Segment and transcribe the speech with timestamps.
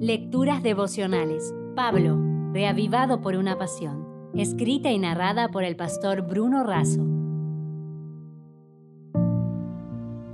[0.00, 1.54] Lecturas devocionales.
[1.74, 2.20] Pablo,
[2.52, 4.30] reavivado por una pasión.
[4.34, 7.00] Escrita y narrada por el pastor Bruno Razo.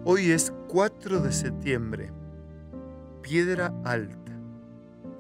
[0.05, 2.11] Hoy es 4 de septiembre.
[3.23, 4.37] Piedra alta.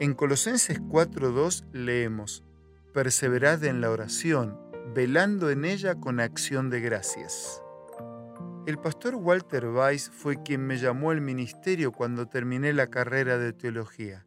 [0.00, 2.42] En Colosenses 4.2 leemos,
[2.92, 4.58] Perseverad en la oración,
[4.92, 7.62] velando en ella con acción de gracias.
[8.66, 13.52] El pastor Walter Weiss fue quien me llamó al ministerio cuando terminé la carrera de
[13.52, 14.26] teología.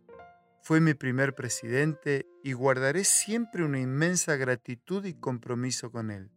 [0.65, 6.31] Fue mi primer presidente y guardaré siempre una inmensa gratitud y compromiso con él.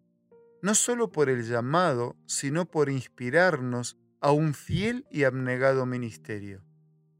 [0.61, 6.63] No solo por el llamado, sino por inspirarnos a un fiel y abnegado ministerio.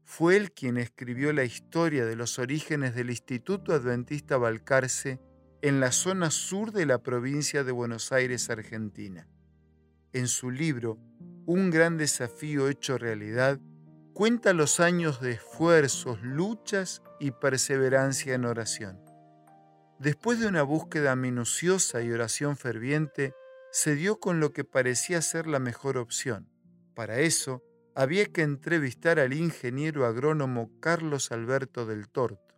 [0.03, 5.19] Fue él quien escribió la historia de los orígenes del Instituto Adventista Balcarce
[5.63, 9.27] en la zona sur de la provincia de Buenos Aires, Argentina
[10.13, 10.97] en su libro
[11.45, 13.59] Un gran desafío hecho realidad,
[14.19, 18.99] cuenta los años de esfuerzos, luchas y perseverancia en oración.
[19.97, 23.33] Después de una búsqueda minuciosa y oración ferviente,
[23.71, 26.49] se dio con lo que parecía ser la mejor opción.
[26.95, 27.63] Para eso,
[27.95, 32.57] había que entrevistar al ingeniero agrónomo Carlos Alberto del Torto.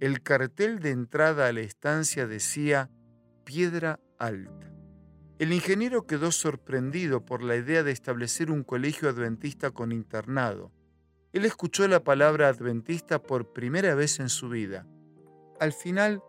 [0.00, 2.90] El cartel de entrada a la estancia decía
[3.44, 4.72] Piedra Alta.
[5.38, 10.72] El ingeniero quedó sorprendido por la idea de establecer un colegio adventista con internado.
[11.32, 14.86] Él escuchó la palabra adventista por primera vez en su vida.
[15.60, 16.22] Al final,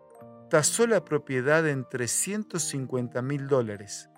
[0.49, 4.09] tasó la propiedad en 350 mil dólares.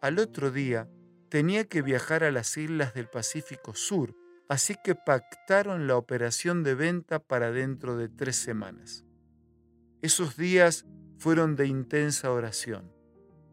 [0.00, 0.88] Al otro día,
[1.30, 4.14] tenía que viajar a las islas del Pacífico Sur,
[4.48, 9.04] así que pactaron la operación de venta para dentro de tres semanas.
[10.02, 10.84] Esos días
[11.18, 12.92] fueron de intensa oración.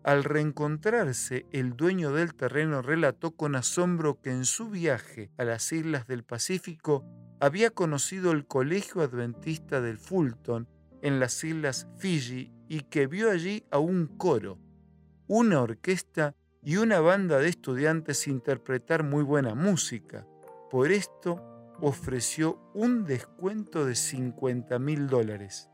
[0.04, 5.72] Al reencontrarse, el dueño del terreno relató con asombro que en su viaje a las
[5.72, 7.06] islas del Pacífico
[7.40, 10.68] había conocido el Colegio Adventista del Fulton
[11.04, 14.58] en las islas Fiji y que vio allí a un coro,
[15.28, 20.26] una orquesta y una banda de estudiantes interpretar muy buena música.
[20.72, 21.42] Por esto
[21.80, 25.70] ofreció un descuento de 50 mil dólares.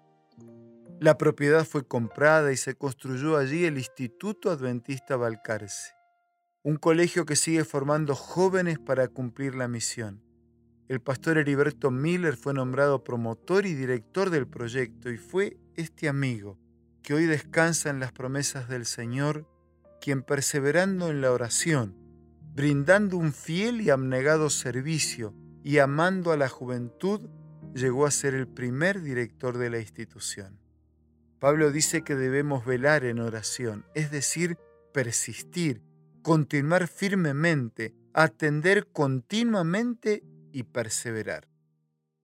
[0.99, 5.93] La propiedad fue comprada y se construyó allí el Instituto Adventista Balcarce,
[6.63, 10.23] un colegio que sigue formando jóvenes para cumplir la misión.
[10.87, 16.57] El pastor Heriberto Miller fue nombrado promotor y director del proyecto y fue este amigo
[17.03, 19.47] que hoy descansa en las promesas del Señor,
[20.01, 21.95] quien perseverando en la oración,
[22.55, 27.29] brindando un fiel y abnegado servicio y amando a la juventud,
[27.75, 30.57] llegó a ser el primer director de la institución.
[31.39, 34.57] Pablo dice que debemos velar en oración, es decir,
[34.91, 35.83] persistir,
[36.23, 41.47] continuar firmemente, atender continuamente y perseverar.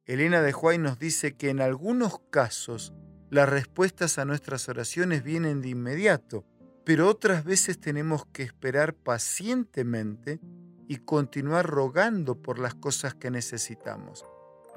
[0.05, 2.93] Elena de Juárez nos dice que en algunos casos
[3.29, 6.45] las respuestas a nuestras oraciones vienen de inmediato,
[6.83, 10.39] pero otras veces tenemos que esperar pacientemente
[10.87, 14.25] y continuar rogando por las cosas que necesitamos.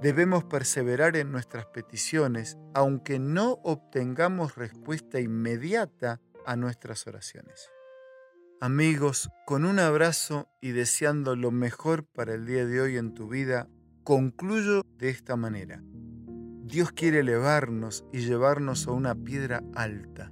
[0.03, 7.71] Debemos perseverar en nuestras peticiones, aunque no obtengamos respuesta inmediata a nuestras oraciones.
[8.61, 13.29] Amigos, con un abrazo y deseando lo mejor para el día de hoy en tu
[13.29, 13.69] vida,
[14.05, 15.83] concluyo de esta manera.
[16.63, 20.31] Dios quiere elevarnos y llevarnos a una piedra alta,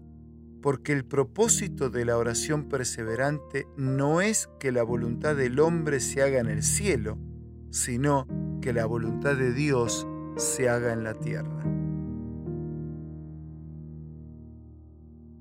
[0.60, 6.22] porque el propósito de la oración perseverante no es que la voluntad del hombre se
[6.22, 7.18] haga en el cielo,
[7.70, 8.26] sino
[8.64, 11.62] que la voluntad de Dios se haga en la tierra.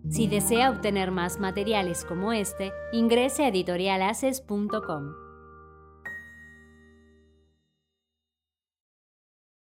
[0.10, 5.23] Si desea obtener más materiales como este, ingrese a editorialaces.com.